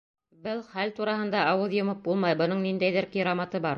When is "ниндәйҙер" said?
2.69-3.13